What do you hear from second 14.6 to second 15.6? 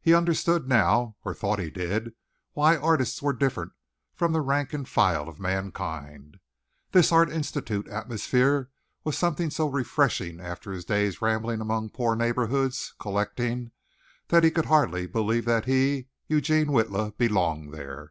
hardly believe